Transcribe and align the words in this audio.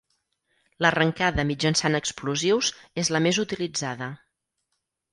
L'arrencada 0.85 1.45
mitjançant 1.51 1.99
explosius 2.01 2.73
és 3.05 3.15
la 3.17 3.25
més 3.29 3.43
utilitzada. 3.47 4.13